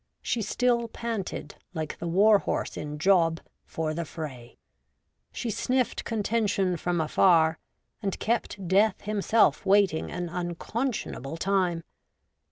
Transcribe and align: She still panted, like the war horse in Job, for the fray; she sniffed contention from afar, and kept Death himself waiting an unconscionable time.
She 0.23 0.41
still 0.41 0.87
panted, 0.87 1.53
like 1.75 1.99
the 1.99 2.07
war 2.07 2.39
horse 2.39 2.75
in 2.75 2.97
Job, 2.97 3.39
for 3.67 3.93
the 3.93 4.03
fray; 4.03 4.57
she 5.31 5.51
sniffed 5.51 6.03
contention 6.05 6.75
from 6.75 6.99
afar, 6.99 7.59
and 8.01 8.17
kept 8.17 8.67
Death 8.67 9.01
himself 9.01 9.63
waiting 9.63 10.09
an 10.09 10.27
unconscionable 10.27 11.37
time. 11.37 11.83